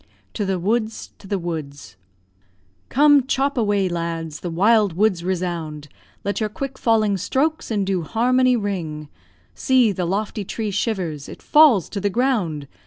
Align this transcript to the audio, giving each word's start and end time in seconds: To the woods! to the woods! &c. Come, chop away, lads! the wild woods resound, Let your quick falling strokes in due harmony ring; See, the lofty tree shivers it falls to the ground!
To 0.33 0.45
the 0.45 0.57
woods! 0.57 1.11
to 1.19 1.27
the 1.27 1.37
woods! 1.37 1.77
&c. 1.91 1.95
Come, 2.89 3.27
chop 3.27 3.55
away, 3.55 3.87
lads! 3.87 4.39
the 4.39 4.49
wild 4.49 4.93
woods 4.93 5.23
resound, 5.23 5.89
Let 6.23 6.39
your 6.39 6.49
quick 6.49 6.79
falling 6.79 7.17
strokes 7.17 7.69
in 7.69 7.85
due 7.85 8.01
harmony 8.01 8.55
ring; 8.57 9.09
See, 9.53 9.91
the 9.91 10.05
lofty 10.05 10.43
tree 10.43 10.71
shivers 10.71 11.29
it 11.29 11.43
falls 11.43 11.87
to 11.89 12.01
the 12.01 12.09
ground! 12.09 12.67